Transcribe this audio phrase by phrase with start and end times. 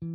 [0.00, 0.06] 你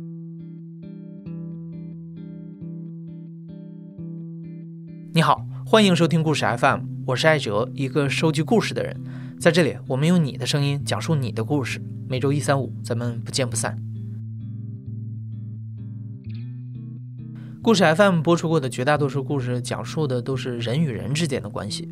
[5.20, 8.98] 好，欢迎收听故事 FM，我是艾哲，一个收集故事的人。
[9.38, 11.82] 在这里，我们用你的声音讲述你的故事。
[12.08, 13.78] 每周一、三、五，咱们不见不散。
[17.62, 21.90] 故事 FM 播出过的绝大多数故事，讲述的都是人与人之间的关系。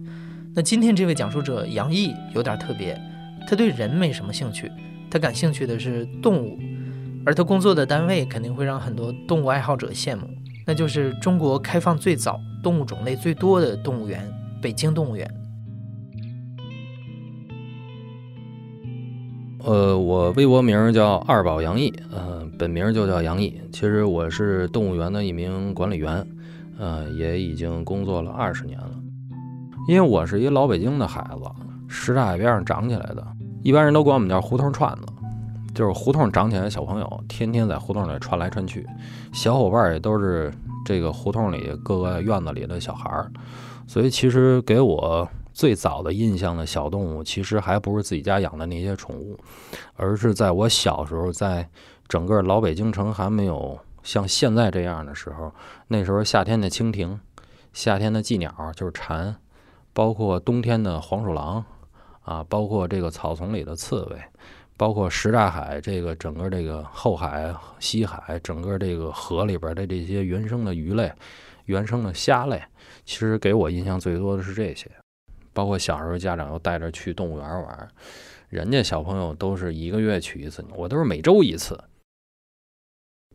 [0.54, 2.98] 那今天这位讲述者杨毅有点特别，
[3.46, 4.72] 他对人没什么兴趣，
[5.11, 6.59] 他感兴趣的是动物，
[7.25, 10.29] 而他工作的单位肯定会让很多动物爱好者羡慕，
[10.67, 12.40] 那就是中国开放最早。
[12.63, 14.25] 动物种类最多的动物园——
[14.63, 15.29] 北京动物园。
[19.64, 23.61] 呃，我微博名叫二宝杨毅，呃，本名就叫杨毅。
[23.72, 26.25] 其实我是动物园的一名管理员，
[26.79, 28.91] 呃，也已经工作了二十年了。
[29.89, 31.43] 因为我是一老北京的孩子，
[31.89, 33.27] 什刹海边上长起来的，
[33.62, 35.06] 一般人都管我们叫胡同串子，
[35.75, 38.86] 就是胡同长起来的小朋友，天天在胡同里串来串去，
[39.33, 40.53] 小伙伴也都是。
[40.84, 43.30] 这个胡同里各个院子里的小孩儿，
[43.86, 49.38] 所以其实给我最早的印象的小动物，其实还不是自己家养的那些宠物，
[49.94, 51.70] 而是在我小时候，在
[52.08, 55.52] 整个老北京城还没有像现在这样的时候，
[55.86, 57.20] 那时候夏天的蜻蜓，
[57.72, 59.36] 夏天的寄鸟就是蝉，
[59.92, 61.64] 包括冬天的黄鼠狼，
[62.22, 64.20] 啊，包括这个草丛里的刺猬。
[64.83, 71.12] 包括什刹海这个整个这个后海、西海，整个这个河里边的这些原生的鱼类、
[71.66, 72.61] 原生的虾类，
[73.05, 74.91] 其实给我印象最多的是这些。
[75.52, 77.89] 包括小时候家长又带着去动物园玩，
[78.48, 81.78] 人家小朋友都是一个月去一次，我都是每周一次。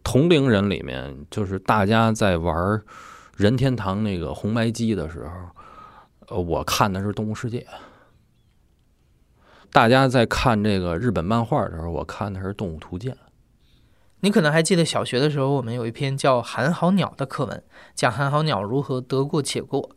[0.03, 2.83] 同龄人里面，就是大家在玩
[3.37, 5.31] 任天堂那个红白机的时候，
[6.27, 7.59] 呃，我看的是《动物世界》。
[9.71, 13.13] 大家在看这个日本漫画的时候，我看的是《动物图鉴》。
[14.21, 19.95] 你可能还记得小学的时候，我们有一篇叫《寒号鸟》的课文，讲寒号鸟如何得过且过。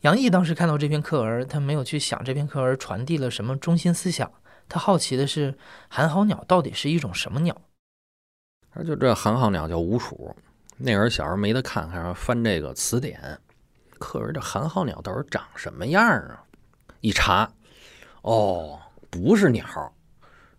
[0.00, 4.28] 杨毅当时看到这篇课文，他没有去想这篇课文传递了什么中心思想，
[4.68, 5.56] 他好奇的是
[5.88, 7.56] 寒号鸟到底是一种什么鸟。
[8.70, 10.34] 而就这寒号鸟叫吴楚，
[10.78, 13.38] 那会儿小时候没得看，还要翻这个词典。
[14.00, 16.42] 课文这寒号鸟到底长什么样啊？
[17.00, 17.52] 一查，
[18.22, 18.80] 哦。
[19.12, 19.66] 不是鸟，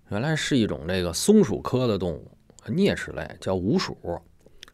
[0.09, 2.37] 原来是一种这个松鼠科的动物，
[2.67, 3.97] 啮齿类，叫鼯鼠，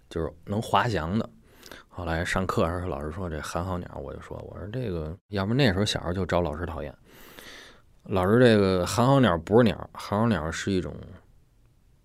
[0.09, 1.29] 就是能滑翔的。
[1.88, 6.94] 后来上课时候，老师说这寒号鸟，我就说，我说这个，要不那时候小时候就招老师讨厌。
[8.03, 10.94] 老师，这个寒号鸟不是鸟，寒号鸟是一种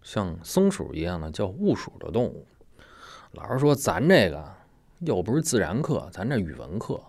[0.01, 2.47] 像松鼠一样的叫鼯鼠的动物。
[3.33, 4.49] 老师说，咱这个
[5.01, 7.01] 又不是自然课，咱这语文课，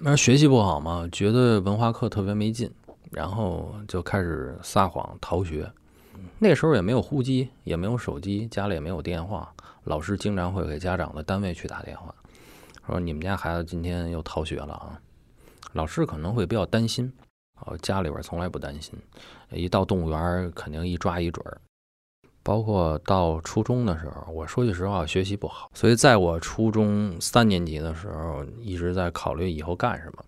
[0.00, 2.70] 那学习不好嘛，觉得文化课特别没劲。
[3.12, 5.70] 然后就开始撒谎逃学，
[6.38, 9.52] 那时候也没有呼机，也没有手机，家里也没有电话，
[9.84, 12.14] 老师经常会给家长的单位去打电话，
[12.86, 14.98] 说你们家孩子今天又逃学了啊。
[15.74, 17.12] 老师可能会比较担心，
[17.60, 18.98] 哦，家里边从来不担心，
[19.50, 21.60] 一到动物园肯定一抓一准儿。
[22.42, 30.24] 包括到初中的时候，我说句实话，学习不好，所以在我初中三年级的时候，一直在考虑以后干什么。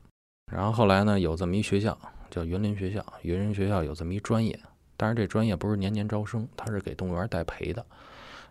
[0.52, 1.98] 然后后来呢，有这么一学校。
[2.34, 4.58] 叫园林学校，园林学校有这么一专业，
[4.96, 7.86] 但是这专业不是年年招生，它是给动物园带培的，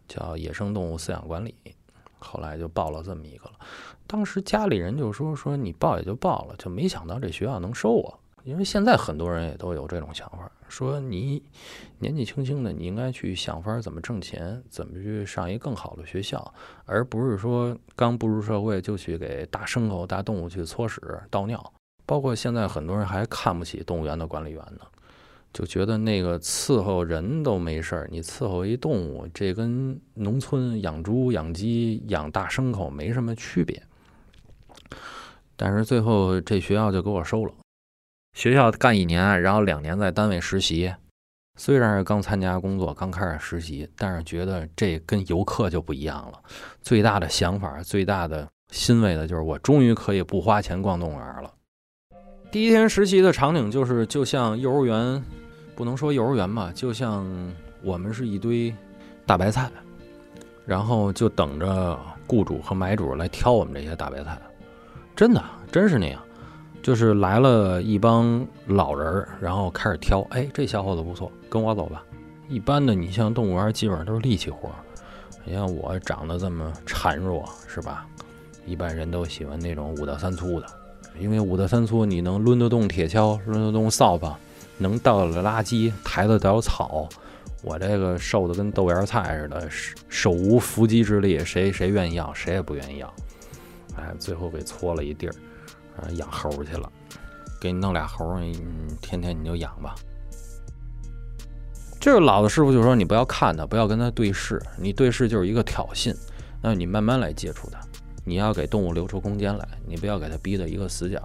[0.08, 1.54] 叫野生动物饲养管理。
[2.20, 3.56] 后来就报了这么一个了。
[4.08, 8.18] 当时家里人就说说你报也就报了，就没想到这学校能收我。
[8.46, 11.44] 因为现在很多人也都有这种想法，说你
[12.00, 16.54] 年纪轻轻的，你应该去想法怎么挣钱，怎么去上一更好的学校，
[16.86, 21.74] 而不是说刚步入社会就去给大牲口、大动物去搓屎、倒尿。
[22.06, 24.81] 包括现在很多人还看不起动物园的管理员呢，
[25.53, 33.81] 就觉得那个伺候人都没事儿，你伺候一动物，这跟农村养猪、养鸡、养大牲口没什么区别。
[35.56, 37.53] 但是最后这学校就给我收了，
[38.34, 40.94] 学校干一年，然后两年在单位实习。
[41.56, 46.41] 虽然是刚参加工作，刚开始实习，但是觉得这跟游客就不一样了。
[46.82, 51.53] 最大的想法、最大的欣慰的就是，我终于可以不花钱逛动物园了。
[52.53, 55.23] 第一天实习的场景就是，就像幼儿园，
[55.76, 57.26] 不能说幼儿园吧，就像
[57.82, 58.72] 我们是一堆
[59.26, 59.72] 大白菜，
[60.64, 61.97] 然后就等着
[62.28, 64.40] 雇主和买主来挑我们这些大白菜。
[65.16, 66.22] 真的，真是那样，
[66.84, 70.22] 就是来了一帮老人，然后开始挑。
[70.29, 72.03] 哎，这小伙子不错，跟我走吧。
[72.50, 74.70] 一般的，你像动物园，基本上都是力气活。
[75.44, 78.05] 你像我长得这么孱弱，是吧？
[78.64, 80.67] 一般人都喜欢那种五大三粗的。
[81.20, 84.38] 因为五大三粗，你能抡得动铁锹，抡得动扫把，
[84.78, 87.08] 能倒了垃圾，抬得了草，
[87.62, 89.70] 我这个瘦的跟豆芽菜似的，
[90.10, 93.14] 手无缚鸡之力，谁谁愿意要，谁也不愿意要。
[93.96, 95.34] 哎，最后给搓了一地儿，
[96.16, 96.92] 养猴去了。
[97.62, 98.60] 给你弄俩猴，你
[99.02, 99.96] 天天你就养吧。
[101.98, 106.14] 这个老的师傅就说：“你不要看他，不要跟他对视，你对视就是一个挑衅。
[106.62, 107.80] 那你慢慢来接触他，
[108.23, 111.22] 你要给动物留出空间来，你不要给它逼到一个死角，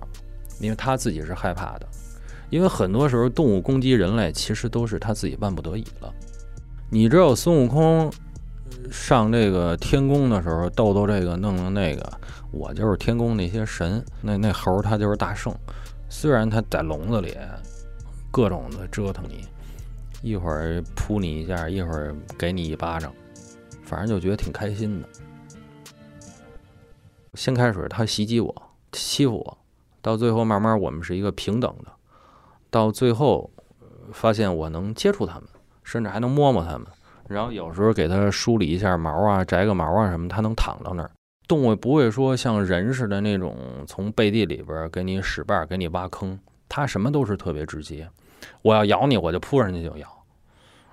[0.60, 1.86] 因为它自己是害怕的。
[2.50, 6.12] 因为很多时候动物攻击人类，其实都是它自己万不得已了。
[6.90, 8.10] 你知道孙悟空
[8.90, 12.10] 上这个天宫的时候，逗逗这个，弄弄那个，
[12.50, 15.54] 我就是天宫那些神，那那猴他就是大圣。
[16.08, 17.36] 虽然他在笼子里，
[18.30, 19.46] 各种的折腾你。”
[20.20, 23.12] 一会儿扑你一下，一会儿给你一巴掌，
[23.84, 25.08] 反正就觉得挺开心的。
[27.38, 28.52] 先开始他袭击我，
[28.90, 29.58] 欺负我，
[30.02, 31.92] 到最后慢慢我们是一个平等的，
[32.68, 33.48] 到最后
[34.12, 35.44] 发现我能接触他们，
[35.84, 36.88] 甚至还能摸摸他们，
[37.28, 41.08] 然后有时候给他梳理一下毛啊，摘个毛啊什么，他能躺到那儿。
[41.46, 43.56] 动物不会说像人似的那种
[43.86, 46.36] 从背地里边给你使绊，给你挖坑，
[46.68, 48.10] 它什么都是特别直接。
[48.62, 50.08] 我要咬你，我就扑上去就咬，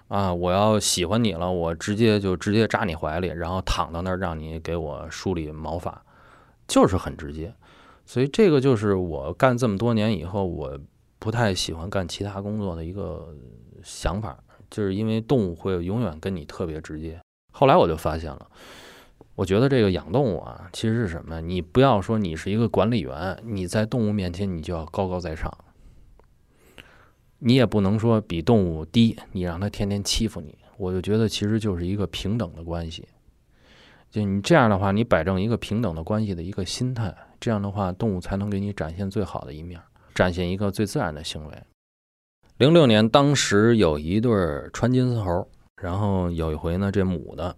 [0.10, 0.32] 啊！
[0.32, 6.00] 我要喜欢你了，我直接就直接扎你怀里，然后躺到那儿让你给我梳理毛发，
[6.68, 7.54] 就是很直接。
[8.06, 10.80] 所以这个就是我干这么多年以后，我
[11.18, 13.36] 不太喜欢干其他工作的一个
[13.84, 14.38] 想法，
[14.70, 17.20] 就是因为动物会永远跟你特别直接。
[17.52, 18.48] 后来我就发现了，
[19.34, 21.42] 我觉得这个养动物啊，其实是什么？
[21.42, 25.52] 你不要说你是一个管理员，你在动物面前你就要高高在上。
[27.40, 33.08] 你也不能说比动物低，你让它天天欺负你，我就觉得其实就是一个平等的关系。
[34.16, 39.78] 就你这样的话，你摆正一个平等的关系的一个心态，这样的话，动物才能给你展现最好的一面，
[40.14, 41.64] 展现一个最自然的行为。
[42.56, 44.32] 零六年，当时有一对
[44.72, 45.46] 川金丝猴，
[45.82, 47.54] 然后有一回呢，这母的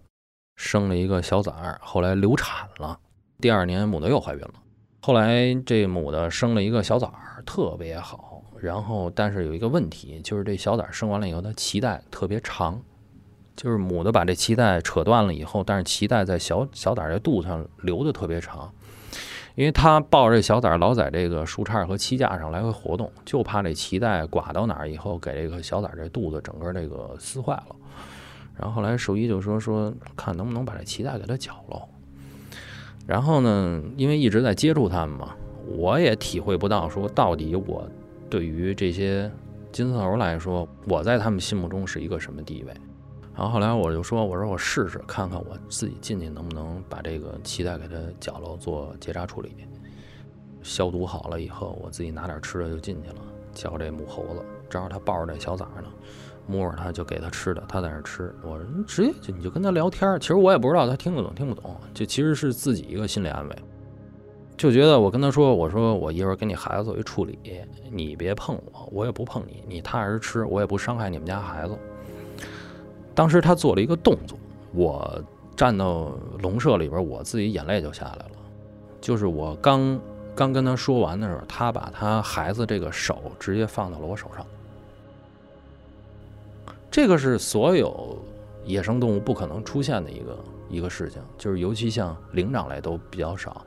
[0.56, 2.98] 生了一个小崽儿，后来流产了。
[3.38, 4.54] 第二年，母的又怀孕了，
[5.02, 8.42] 后来这母的生了一个小崽儿，特别好。
[8.58, 12.82] 然后，但是有一个问题，就是这小崽儿生完了以后，它脐带特别长，
[13.58, 18.72] 就是母的把这脐带扯断了以后，但是脐带在小小崽这肚子上留的特别长，
[19.56, 27.74] 因为它抱着小崽老在这个树杈和栖架上来回活动，就怕这脐带刮到哪儿以后，给这个小崽这肚子整个这个撕坏了。
[28.56, 31.82] 然后后来兽医就说说，看能不能把这脐带给它绞了。
[33.08, 35.34] 然后呢，因为一直在接触它们嘛，
[35.66, 37.88] 我也体会不到说到底我。
[38.30, 39.28] 对于这些
[39.72, 42.72] 金丝猴来说，我在他们心目中是一个什么地位？
[43.38, 49.54] 然后后来我就说：“我说我试试看看，我自己进去能不能把这个脐带给它绞了，做结扎处理，
[50.60, 53.20] 消毒好了以后，我自己拿点吃的就进去了，
[53.52, 55.84] 叫这母猴子，正好它抱着这小崽呢，
[56.48, 58.58] 摸着它就给它吃的，它在那吃，我
[58.88, 60.18] 直接就你就跟它聊天。
[60.18, 63.56] 其实我也不知道它听得懂听不懂，就其实是自己一个心理安慰。”
[64.58, 67.38] 就觉得我跟他说，我说我一会儿给你孩子做一处理，
[67.88, 71.78] 你别碰我，我也不碰你，你踏实吃，我也不伤害你们家孩子。
[73.18, 74.38] 当时他做了一个动作，
[74.72, 75.20] 我
[75.56, 78.30] 站到笼舍里边，我自己眼泪就下来了。
[79.00, 79.98] 就是我刚
[80.36, 84.46] 刚跟他说完的时候，他把他孩子这个手直接放到了我手上。
[86.92, 88.16] 这个是所有
[88.64, 90.38] 野生动物不可能出现的一个
[90.70, 93.66] 一个事情，就是尤其像灵长类都比较少。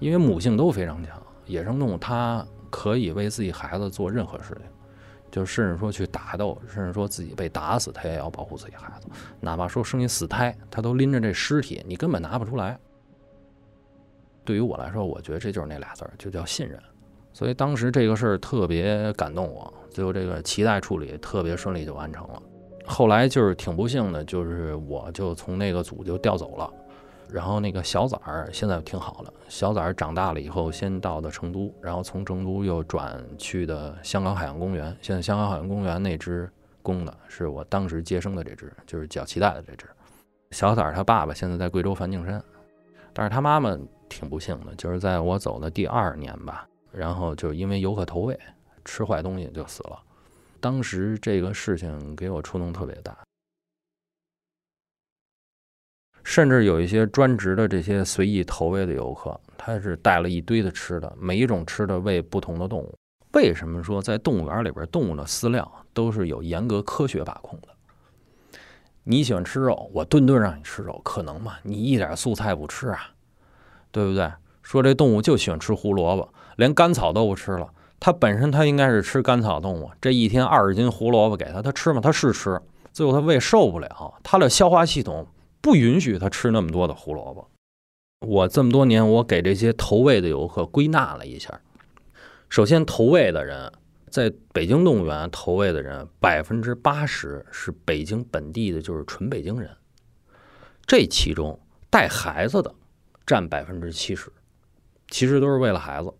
[0.00, 1.16] 因为母性都非常强，
[1.46, 4.64] 野生动物它可以为自己孩子做任何事情，
[5.30, 9.08] 就甚至说去打斗，甚至说自己被打死，他也要保护自己孩子。
[9.40, 12.78] 哪怕说生一死胎，他都拎着这尸体，你根本拿不出来。
[14.44, 16.80] 对于我来说，我觉得这就是那俩字儿，就叫信任。
[17.32, 22.42] 所以当时这个事儿特别感动我，最后这个脐带处理特别顺利就完成了。
[22.84, 26.68] 后来就是挺不幸的，就是我就从那个组就调走了。
[27.32, 34.96] 然后那个小崽儿现在挺好了，小崽儿长大了以后，先到的成都，然后从成都又转去的香港海洋公园。
[35.00, 36.50] 现在香港海洋公园那只
[36.82, 39.86] 公的是我当时接生的这只，就是脚脐带的这只
[40.50, 40.92] 小崽儿。
[40.94, 42.42] 他爸爸现在在贵州梵净山，
[43.12, 48.38] 但是他妈妈挺不幸的，就是在我走的第二年吧，然后就因为游客投喂
[48.84, 49.98] 吃坏东西就死了。
[50.58, 53.16] 当时这个事情给我触动特别大。
[56.22, 62.94] 甚至有一些专职的这些随意投喂的游客，他是带了一堆的吃的，每一种吃的喂不同的动物。
[63.32, 67.68] 为什么说在动物园里边，动物的饲料都是有严格科学把控的？
[69.04, 71.54] 你喜欢吃肉，我顿顿让你吃肉，可能吗？
[71.62, 73.10] 你一点素菜不吃啊，
[73.90, 74.30] 对不对？
[74.62, 77.68] 说这动物就喜欢吃胡萝卜，连干草都不吃了。
[77.98, 82.00] 它本身它应该是吃干草动物，这一天二十斤胡萝卜给它，它吃吗？
[82.00, 82.60] 它是吃，
[82.92, 85.26] 最后它胃受不了，它的消化系统
[85.60, 87.50] 不允许他吃那么多的胡萝卜。
[88.26, 91.60] 我这么多年，我给这些投喂的游客归纳了一下，
[92.48, 93.72] 首先投喂的人。
[94.10, 99.70] 在北京动物园投喂的人，百分之八十是北京本地的，就是纯北京人。
[100.84, 101.56] 这其中
[101.88, 102.74] 带孩子的
[103.24, 104.32] 占百分之七十，
[105.10, 106.12] 其实都是为了孩子。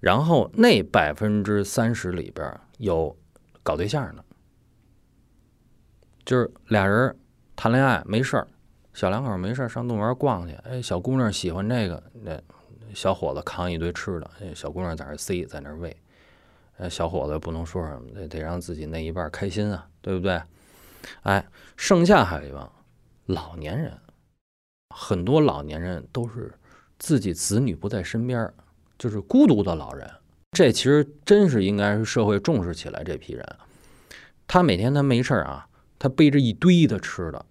[0.00, 3.14] 然后那百分之三十里边有
[3.62, 4.24] 搞对象的，
[6.24, 7.14] 就是俩人
[7.54, 8.46] 谈恋爱没事儿，
[8.92, 10.54] 小两口没事儿上动物园逛去。
[10.64, 12.40] 哎，小姑娘喜欢这个，那
[12.94, 15.96] 小伙子扛一堆吃的，哎，小姑娘在那塞，在那喂。
[16.78, 20.42] 呃，小伙子不能说什么，得得让自己那一半开心啊，对不对？
[21.22, 22.70] 哎，剩下还有一帮
[23.26, 23.96] 老年人，
[24.94, 26.52] 很多老年人都是
[26.98, 28.50] 自己子女不在身边，
[28.98, 30.10] 就是孤独的老人。
[30.52, 33.46] 这其实真是应该是社会重视起来这批人。
[34.46, 35.66] 他每天他没事儿啊，
[36.02, 37.46] 他背着一堆的吃的。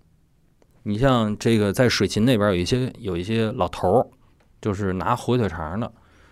[0.84, 4.08] 你像这个在水禽那边有一些有一些老头儿，
[4.60, 5.90] 就是拿火腿肠的。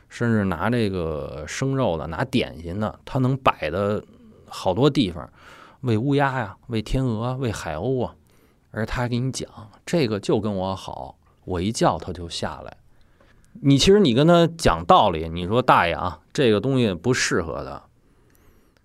[0.09, 4.03] 甚至拿这个生肉的，拿点心的，他能摆的
[4.47, 5.31] 好多地方，
[5.81, 8.15] 喂乌鸦呀，喂天鹅，喂海鸥啊。
[8.71, 9.47] 而他还给你讲，
[9.85, 12.75] 这个就跟我好，我一叫他就下来。
[13.61, 17.83] 你其实你跟他讲道理，你说大爷啊，这个东西不适合他，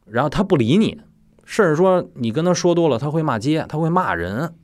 [0.04, 1.00] 然后他不理你，
[1.44, 4.54] 甚至说你跟他说多了，他会骂街，他会骂人，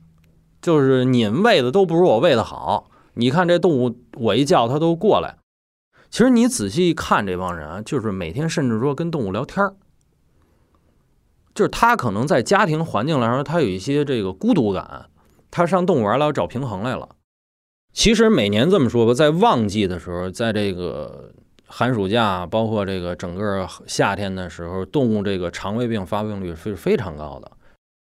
[0.61, 2.89] 就是你们喂的都不如我喂的好。
[3.13, 5.37] 你看这动物，我一叫他都过来。
[6.09, 9.75] 其实你仔细一看，这帮人啊，就是每天甚至说跟动物聊天儿，
[11.53, 15.09] 就是他可能在家庭环境来说，他有一些这个孤独感，
[15.49, 17.09] 他上动物园来找平衡来了。
[17.93, 21.33] 其实每年这么说吧，在旺季的时候，在这个
[21.71, 27.49] 寒暑假，包括这个整个夏天的时候，动物这个肠胃病发病率是非常高的。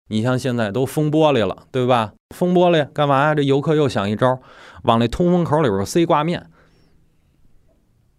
[0.09, 2.15] 你像现在都封玻璃了，对吧？
[2.35, 3.35] 封玻璃干嘛呀？
[3.35, 4.41] 这游客又想一招，
[4.85, 6.49] 往那通风口里边塞挂面。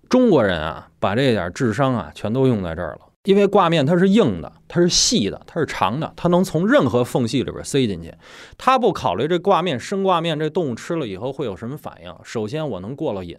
[0.07, 3.07] 中国人啊，把这点智商啊，全都用在这儿了。
[3.23, 8.13] 因为挂面它是硬的，它是细的，它是长的，它能从任何缝隙里边塞进去。
[8.57, 12.15] 他不考虑这挂面生挂面，这动物吃了以后会有什么反应？
[12.23, 13.35] 首先，我能过了瘾，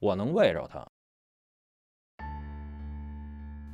[0.00, 0.84] 我能喂着它。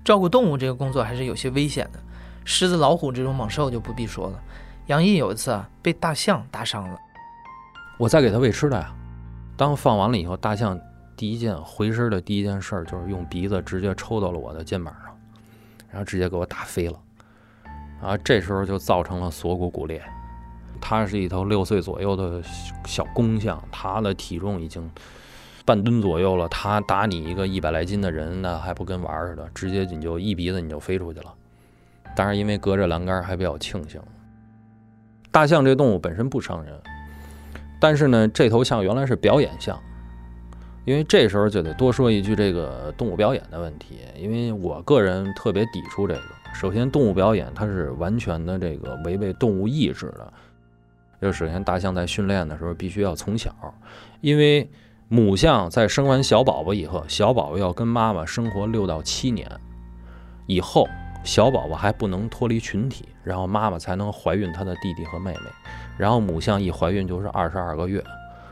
[0.09, 1.99] 照顾动物这个工作还是有些危险的，
[2.43, 4.41] 狮子、老虎这种猛兽就不必说了。
[4.87, 6.99] 杨毅有一次啊，被大象打伤了，
[7.99, 8.91] 我在给它喂吃的呀。
[9.55, 10.81] 当放完了以后，大象。
[11.15, 15.15] 第一件回身的第一件事就是用鼻子直接抽到了我的肩膀上，
[15.91, 16.99] 然后直接给我打飞了，
[18.01, 20.03] 啊，这时候就造成了锁骨骨裂。
[20.81, 22.43] 它是一头六岁左右的
[22.87, 24.91] 小公象，它的体重已经
[25.69, 26.49] 半吨左右了。
[26.49, 31.35] 他打你一个一百来斤的人，那还不跟玩似的，直接你就一鼻子你就飞出去了。
[32.17, 34.01] 当然，因为隔着栏杆还比较庆幸。
[35.31, 36.73] 大象这动物本身不伤人，
[37.79, 39.79] 但是呢，这头象原来是表演象。
[40.87, 46.23] 因为这时候就得多说一句这个动物表演的问题，因为我个人特别抵触这个。
[46.55, 50.33] 首先，动物表演它是完全的这个违背动物意志的。
[51.21, 53.55] 就首先，大象在训练的时候必须要从小，
[54.23, 54.71] 因为
[55.11, 59.51] 母象在生完小宝宝以后，小宝宝要跟妈妈生活六到七年，
[60.47, 60.87] 以后
[61.25, 65.51] 小宝宝还不能脱离群体，然后妈妈才能怀孕她的弟弟和妹妹，
[65.97, 68.05] 然后母象一怀孕就是二十二个月。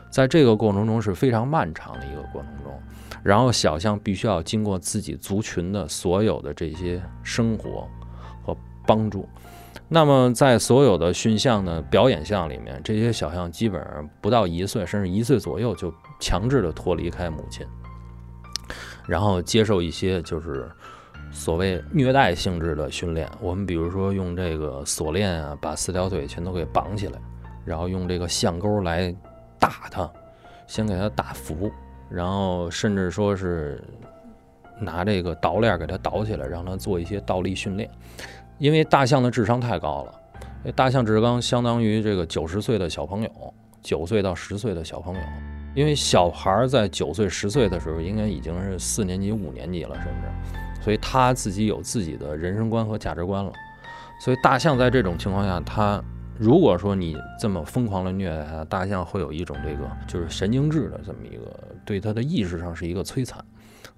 [0.09, 2.73] 在这个过程中是非常漫长的一个过程中，
[3.21, 7.87] 然后小象必须要经过自己族群的所有的这些生活
[8.43, 9.29] 和帮助。
[9.89, 17.65] 那么在所有的驯象的表演象里面，这些小象基本上不到一岁，甚至一岁左右就强制的脱离开母亲，
[19.07, 20.69] 然后接受一些就是
[21.31, 23.29] 所谓虐待性质的训练。
[23.39, 27.19] 我们比如说用这个锁链啊，把四条腿全都给绑起来，
[27.65, 29.15] 然后用这个象钩来。
[29.59, 30.07] 打他，
[30.67, 31.71] 先给他打服，
[32.11, 33.83] 然后甚至说是
[34.79, 37.89] 拿这个倒链给他倒起来，让他做一些倒立训练。
[38.59, 45.21] 因为大象的智商太高了，大象智商相当于这个九十岁的小朋友，九岁到十岁的小朋友。
[45.77, 53.53] 因为小孩在九岁、十岁的时候，应该已经是四年级、五年级了，甚至，所以他自己有自己的人生观和价值观了。
[54.19, 56.03] 所以大象在这种情况下，他。
[56.39, 61.51] 如果说你这么疯狂的虐待它，大象会有一种这个就是神经质的这么一个
[61.83, 63.43] 对它的意识上是一个摧残，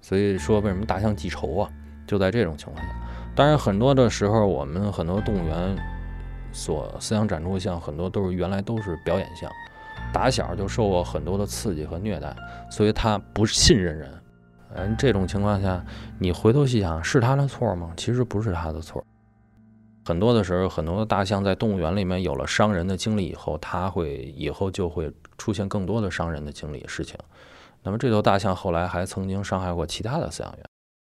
[0.00, 1.70] 所以说为什么大象记仇啊？
[2.06, 2.94] 就在这种情况下，
[3.34, 5.76] 当然很多的时候我们很多动物园
[6.50, 9.50] 所饲养展出的象很多都是原来都是表演象，
[10.12, 12.34] 打小就受过很多的刺激和虐待，
[12.70, 14.10] 所以它不信任人。
[14.74, 15.84] 嗯，这种情况下
[16.18, 17.92] 你回头细想是他的错吗？
[17.96, 19.04] 其实不是他的错。
[20.04, 27.18] 很多的时候，很多的大象在动物园里面有了伤人的经历以后，它会以后就会出现更多的伤人的经历事情。
[27.82, 30.69] 那么这头大象后来还曾经伤害过其他的饲养员。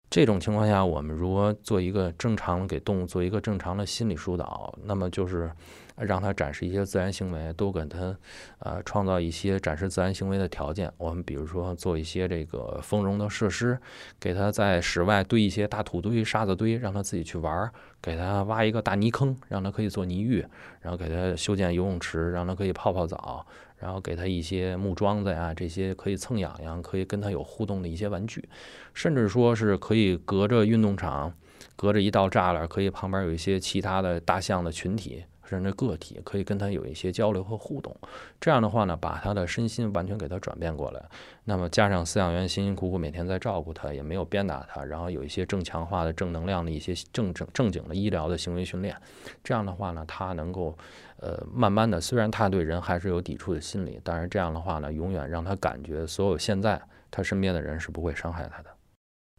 [0.09, 4.73] 这种情况下，我们如何做一个正常给动物做一个正常的心理疏导？
[4.83, 5.51] 那么就是
[5.95, 8.17] 让它展示一些自然行为，多给它
[8.57, 10.91] 呃创造一些展示自然行为的条件。
[10.97, 13.79] 我们比如说做一些这个丰容的设施，
[14.19, 17.69] 给它在室外堆一些大土堆、沙子堆，让它自己去玩儿；
[18.01, 20.43] 给它挖一个大泥坑，让它可以做泥浴；
[20.81, 23.45] 然后给它修建游泳池，让它可以泡泡澡。
[23.79, 28.47] 然后给他一些木桩子呀，这些可以蹭痒痒、可以跟他有互动的一些玩具，
[28.93, 31.33] 甚至说是可以隔着运动场，
[31.75, 35.23] 隔着一道栅栏，可以旁边有一些其他的大象的群体。
[35.49, 37.95] 人的个体可以跟他有一些交流和互动，
[38.39, 41.01] 这样的话呢，把他的身心完全给他转变过来。
[41.43, 48.95] 那么加上饲养员辛辛苦苦每天在照顾他，也没有鞭打他，然后有一些正强化的正能量的一些正正正经的医疗的行为训练，
[49.43, 50.77] 这样的话呢，他能够
[51.17, 58.69] 呃慢慢的，虽然他对人还是有抵触的心理，但是这样的话呢，永远让他感觉所有现在他身边的人是不会伤害他的。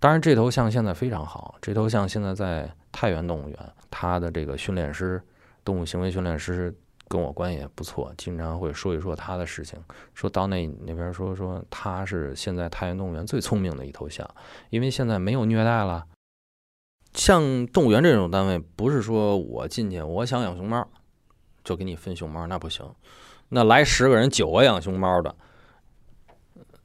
[0.00, 3.58] 当然，这头象现在非常好，这头象现在在太原动物园，
[3.90, 5.22] 他的这个训练师。
[5.64, 6.74] 动物行为训练师
[7.08, 9.78] 跟我关系也不错，经常会说一说他的事情。
[10.14, 14.28] 说到那那边说说他是现在太原动物园最聪明的一头象，
[14.70, 16.06] 因为现在没有虐待了。
[17.12, 20.86] 像动物园这种单位，不是说我进去我想养熊猫，
[21.64, 22.88] 就给你分熊猫，那不行。
[23.48, 25.34] 那来十个人，九个养熊猫的，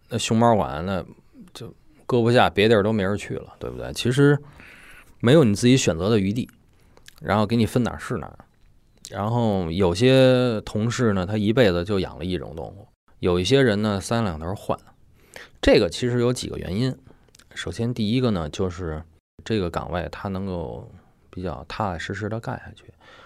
[0.09, 1.05] 那熊猫馆那
[1.53, 1.71] 就
[2.07, 3.93] 搁不下，别地儿都没人去了，对不对？
[3.93, 4.35] 其实
[5.19, 6.49] 没有你自己选择的余地，
[7.21, 8.35] 然后给你分哪是哪。
[9.11, 12.87] 然后有些同事呢，他一辈子就养了一种动物；
[13.19, 14.77] 有一些人呢，三两头换。
[15.61, 16.95] 这个其实有几个原因。
[17.53, 19.03] 首先，第一个呢，就是
[19.43, 20.91] 这个岗位他能够
[21.29, 22.85] 比较踏踏实实的干下去，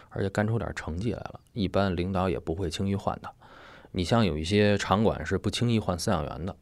[0.10, 3.30] 而且干出点成绩来了，一般领导也不会轻易换的。
[3.92, 6.56] 你像有一些场馆是不轻易换饲养员的，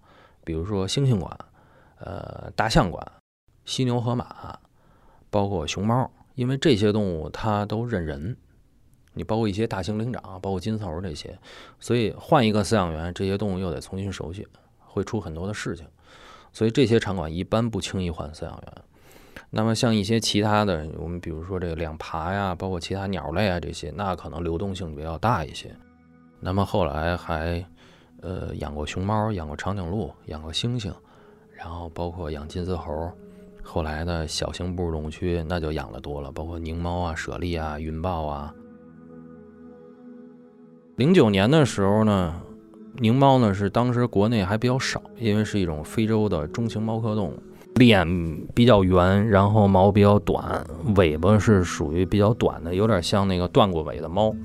[0.46, 1.38] 比如说猩猩馆、
[2.00, 3.06] 呃大象馆、
[3.66, 4.58] 犀牛、河马，
[5.30, 8.38] 包括熊猫，因为这些动物它都认人。
[9.18, 11.38] 你包括一些大型灵长，包括金丝猴这些，
[11.80, 14.48] 所以换一个饲养员，这些动物又得重新熟悉，
[14.80, 15.86] 会出很多的事情。
[16.54, 18.74] 所以这些场馆一般不轻易换饲养员。
[19.50, 25.76] 那么像一些其他的，我们比如说这个两爬呀，包括其他鸟类啊这些，那可能流动性比较大一些。
[26.40, 27.64] 那么后来还
[28.22, 30.92] 呃养过熊猫，养过长颈鹿，养过猩猩，
[31.52, 33.12] 然后包括养金丝猴。
[33.64, 38.54] 后来的小型哺乳动物区那就养的多了，包括狞猫啊、猞猁啊、云豹啊。
[40.98, 42.34] 零九年的时候呢，
[42.98, 47.40] 狞猫呢是当时国内还比较少，因为是一种非洲的中型猫科动物，
[47.76, 48.08] 脸
[48.56, 54.36] 比较圆，然后毛比较短，尾巴是属于比较短的，有点像那个断过尾的猫，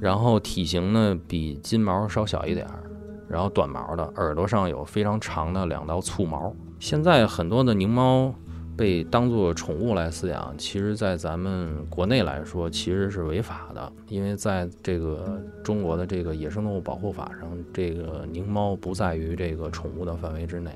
[0.00, 2.84] 然后体型呢比金毛稍小一点儿，
[3.28, 6.54] 然后短毛的，耳朵上有非常长的两道簇毛。
[6.78, 8.34] 现在很多的狞猫。
[8.76, 20.70] 被当做宠物来饲养，其实，在咱们国内来说，其实是违法的，因为在这个中国的这个野生动物保护法上，这个狞猫不在于这个宠物的范围之内。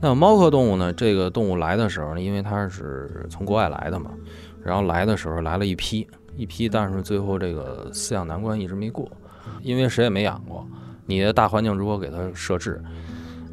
[0.00, 0.92] 那猫科动物呢？
[0.92, 4.10] 这个动物来的时候呢，因为它是从国外来的嘛，
[4.62, 9.10] 然后来的时候来了一批一批，但是最后这个饲养难关一直没过，
[9.62, 10.66] 因为谁也没养过，
[11.06, 12.80] 你的大环境如何给它设置？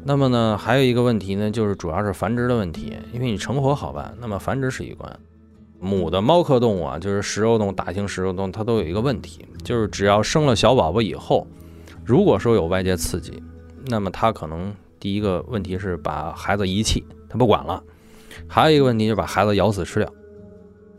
[0.04, 2.96] 那么呢，还有一个问题呢，就是主要是繁殖的问题。
[3.12, 5.18] 因为你成活好办，那么繁殖是一关。
[5.78, 11.46] 母的猫科动物啊，就是食肉动物、大型食肉动物，它都有一个问题，就是只要生了小宝宝以后，
[12.04, 13.42] 如果说有外界刺激，
[13.86, 17.82] 那么它可能第一个问题是把孩子遗弃，它不管了；
[18.46, 20.12] 还有一个问题就是把孩子咬死吃掉。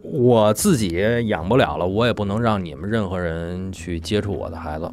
[0.02, 4.92] 我自己养不了了，我也不能让你们任何人去接触我的孩子。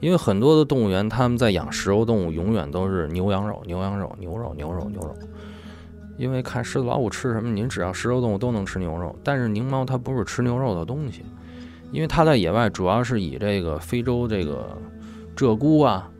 [0.00, 5.14] 因为很多的动物园，他们在养食肉动物，永远都是牛羊肉、牛羊肉、牛肉、牛肉、牛肉。
[6.16, 9.16] 因为看狮子、老虎吃什么，您只要食肉动物都能吃牛肉。
[9.22, 11.22] 但是狞猫它不是吃牛肉的东西，
[11.92, 14.76] 因为它在野外主要是以这个非洲这个
[15.36, 16.10] 鹧鸪啊，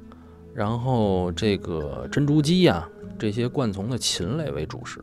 [0.55, 2.89] 然后这个珍珠鸡呀
[3.19, 5.01] 这些灌丛的禽类为主食。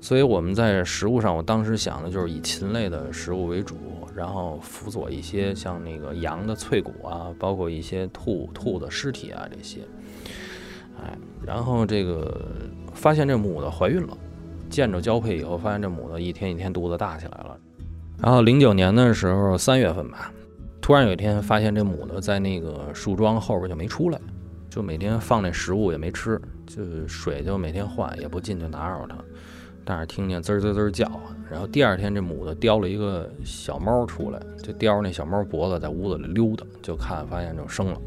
[0.00, 3.76] 所以我们在食物上，我当时想的就是以禽类的食物为主。
[4.16, 9.82] 然后辅佐一些像那个羊的脆骨啊，包括一些兔兔的尸体啊这些，
[10.98, 12.50] 哎，然后这个
[12.94, 14.16] 发现这母的怀孕了，
[14.70, 17.56] 见着交配以后，发现这母的一天一天肚子大起来了。
[18.18, 20.32] 然后零九年的时候三月份吧，
[20.80, 24.18] 突然有一天发现这母的在那个树桩后边就没出来，
[24.70, 29.16] 就每天放那食物也没吃，就水就每天换，也不进去打扰它。
[29.86, 31.10] 但是听见滋滋滋叫。
[31.48, 37.98] 然后第二天这母的叼了一个小猫出来，就叼着那小猫脖子在屋子里溜达，就看发现就生了。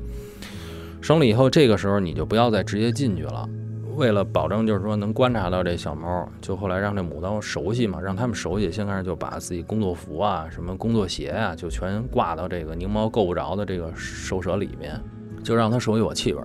[1.01, 3.49] 生了以后，这个时候你就不要再直接进去了。
[3.95, 8.69] 为了保证就是说能观察到这小猫，就后来让这母的熟悉嘛，让他们熟悉。
[8.71, 15.01] 先开始就把自己工作服啊、什么工作鞋啊，就全挂到这个狞猫够不着的这个兽舍里面，
[15.43, 16.41] 就让它熟悉我气味。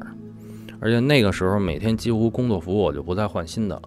[0.81, 3.83] 而且那个时候每天几乎工作服我就不再换新的了。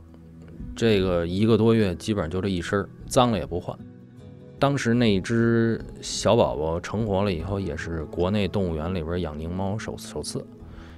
[0.77, 3.75] 这个一个多月基本上就这一身，脏了也不换。
[4.59, 10.45] 当时那只小宝宝成活了以后，也是国内动物园里边养狞猫首首次。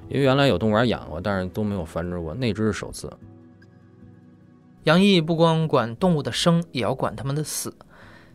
[0.09, 3.09] 因为原来有动物园养过，但是都没有繁殖过，那只是首次。
[4.83, 7.73] 杨毅不光管动物的生，也要管它们的死。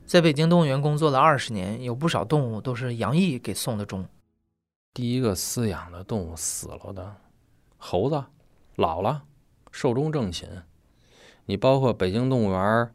[0.07, 4.07] 在北京动物园工作了二十年，有不少动物都是杨毅给送的终。
[4.95, 7.17] 第一个饲养的动物死了的
[7.77, 8.25] 猴子，
[8.77, 9.25] 老了，
[9.73, 10.49] 寿终正寝。
[11.47, 12.91] 你包括北京动物园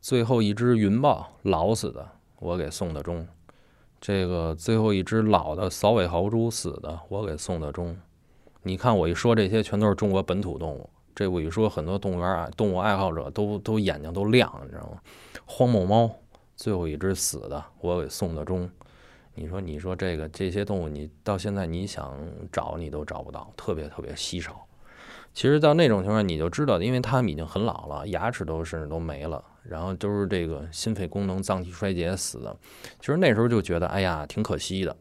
[0.00, 3.26] 最后一只云豹老死的，我给送的终。
[4.00, 7.96] 这个最后一只老的扫尾豪猪死的，我给送的终。
[8.62, 10.90] 你看我一说这些，全都是中国本土动物。
[11.14, 15.00] 这我一说，很多动物园啊，动物爱好者都都眼睛都亮，你知道吗？
[15.46, 16.10] 荒漠猫
[16.56, 18.68] 最后一只死的，我给送的终。
[19.34, 22.18] 你说，你说这个这些动物，你到现在你想
[22.50, 24.63] 找你都找不到，特别特别稀少。
[25.34, 29.44] 其实到那种情况，你就知道，因为他们已经很老了，牙齿都甚至都没了。
[29.64, 32.54] 然后都是这个心肺功能、脏器衰竭死的，
[33.00, 34.94] 其实那时候就觉得，哎呀，挺可惜的，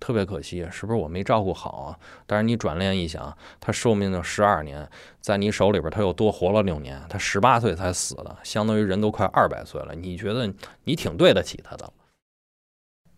[0.00, 1.98] 特别可惜，是不是我没照顾好啊？
[2.26, 4.88] 但是你转念一想，他寿命就十二年，
[5.20, 9.94] 在你手里边，他又多活了六年，他十八岁才死的，相当于人都快二百岁了。
[9.94, 11.92] 你觉得你挺对得起他的？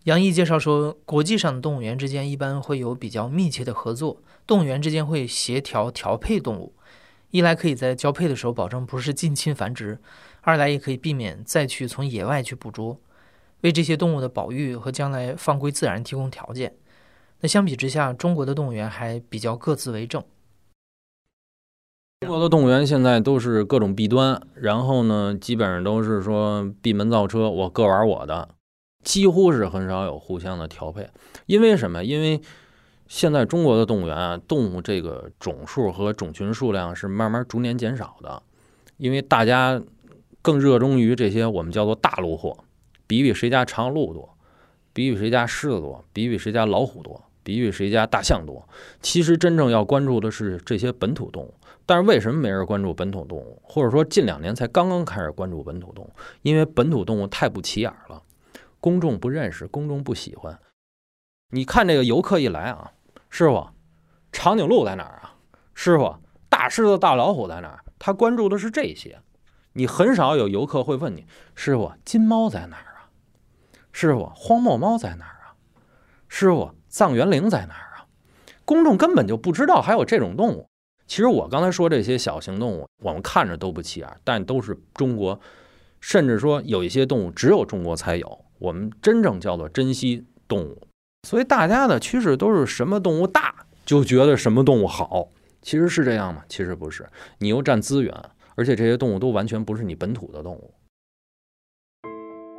[0.04, 6.74] 杨毅介绍说，国际上的动物园之间一般会有比较密切的合作，动物园之间会协调调配动物，
[7.30, 10.00] 一来可以在交配的时候保证不是近亲繁殖。
[10.40, 12.98] 二来也可以避免再去从野外去捕捉，
[13.60, 16.74] 为这些动物的保育和将来放归自然提供条件。
[17.40, 20.20] 那相比之下，中国的动物园还比较各自为政。
[22.22, 28.48] 中国的动物园现在都是各种弊端，然后呢，基本上都是说闭门造车，我各玩我的，
[29.02, 31.08] 几乎是很少有互相的调配。
[31.46, 32.04] 因为什么？
[32.04, 32.40] 因为
[33.08, 38.42] 现在中国的动物园啊，动物这个种数和种群数量是慢慢逐年减少的，
[38.96, 39.82] 因为大家。
[40.44, 42.64] 更热衷于这些我们叫做大路货，
[43.06, 44.36] 比比谁家长鹿多，
[44.92, 48.68] 比比谁家狮子多，比比谁家老虎多，比比谁家大象多。
[49.00, 51.54] 其实真正要关注的是这些本土动物。
[51.86, 53.62] 但是为什么没人关注本土动物？
[53.62, 56.10] 或者说近两年才刚刚开始关注本土动物？
[56.42, 58.20] 因为本土动物太不起眼了，
[58.82, 60.58] 公众不认识，公众不喜欢。
[61.50, 62.90] 你看这个游客一来啊，
[63.30, 63.68] 师傅，
[64.32, 65.36] 长颈鹿在哪儿啊？
[65.72, 66.16] 师傅，
[66.48, 67.84] 大狮子、大老虎在哪儿？
[67.96, 69.20] 他关注的是这些。
[69.74, 73.06] 你很少有游客会问你，师傅，金猫在哪儿啊？
[73.92, 75.54] 师傅，荒漠猫在哪儿啊？
[76.26, 78.06] 师傅，藏原羚在哪儿啊？
[78.64, 80.66] 公众根本就不知道还有这种动物。
[81.06, 85.38] 其实我刚才说这些小型动物，我们看着都不起眼，但都是中国，
[86.00, 88.44] 甚至说有一些动物只有中国才有。
[88.62, 90.86] 我们真正叫做珍惜动物，
[91.26, 96.44] 所以大家的趋势都是什么动物大就觉得什么动物好，其实是这样吗？
[96.48, 97.04] 其实不是，
[97.38, 98.14] 你又占资源。
[98.54, 100.72] 而且这些动物都完全不是你本土的动物。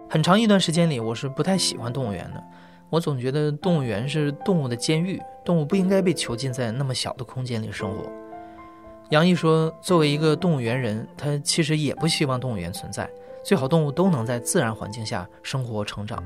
[0.10, 2.44] 很长一段时间里，我是不太喜欢动物园的。
[2.90, 8.12] 我总觉得动物园是动物的监狱，动物不应该被囚禁在那么小的空间里生活。
[9.12, 13.10] 杨毅说，作为一个动物园人，他其实也不希望动物园存在，
[13.44, 16.24] 最好动物都能在自然环境下生活成长。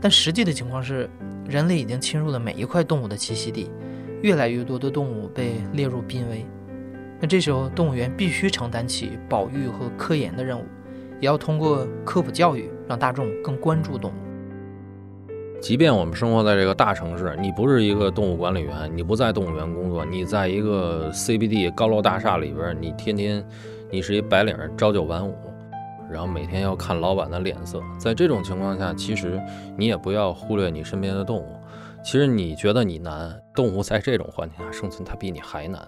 [0.00, 1.08] 但实际的情况是，
[1.46, 3.70] 人类已经侵入了每一块动物的栖息地，
[4.22, 6.46] 越来越多的动物被列入濒危。
[7.20, 10.64] 那这时候，动物园必须承担起保育和科研的任务，
[11.20, 14.14] 也要通过科普教育，让大众更关注动物。
[15.60, 23.44] 即便我们生活在这个大城市，你不是一个动物管理员，你不在动物园工作，你在一个 CBD 高楼大厦里边，你天天，
[23.90, 25.34] 你是一白领，朝九晚五，
[26.10, 27.80] 然后每天要看老板的脸色。
[27.98, 29.40] 在这种情况下，其实
[29.76, 31.56] 你也不要忽略你身边的动物。
[32.02, 35.86] 其实你觉得你难，动物在这种环境下生存，它比你还难。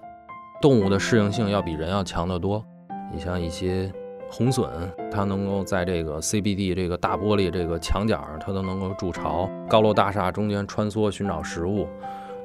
[0.61, 2.63] 动物的适应性要比人要强得多。
[3.11, 3.91] 你像一些
[4.29, 4.69] 红隼，
[5.11, 11.87] 它能够在这个 CBD 这个大玻璃这个墙角，它都能够筑巢；高楼大厦中间穿梭寻找食物。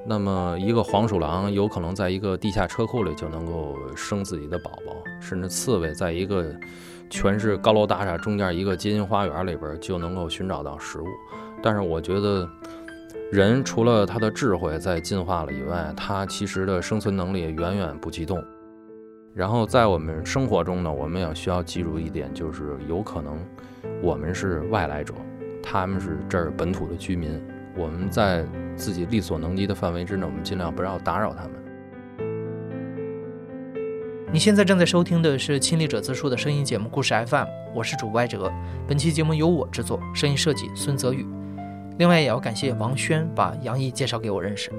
[0.06, 6.54] 那么一个黄鼠狼有可能在一个地下车库里就能够生自己的宝宝，甚至刺猬在一个
[7.08, 11.06] 全是高楼大厦中间一个街心花园里边就能够寻找到食物。
[11.62, 12.48] 但是我觉得。
[13.30, 18.44] 人除了他的智慧在进化了以外，他其实的生存能力远远不及动物。
[19.34, 23.38] 然后在我们生活中呢，我们也需要记住一点，就是有可能
[24.00, 25.12] 我们是外来者，
[25.62, 27.38] 他们是这儿本土的居民，
[27.76, 31.52] 我们在自己力所能及的范围之内，我们尽量不要打扰他们。
[34.30, 38.52] 你现在正在收听的是《亲历者自述》的声音节目《故事 FM》，我是主播艾哲。
[38.86, 41.26] 本期节目由我制作，声音设计孙泽宇。
[41.96, 44.70] 另外，也要感谢王轩把杨毅介绍给我认识。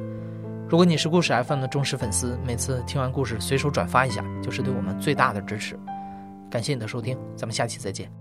[0.67, 5.77] 如果你是故事 FM 的忠实粉丝，每次听完故事随手转发一下，就是对我们最大的支持。
[6.47, 8.18] 感谢你的收听，咱们下期再见。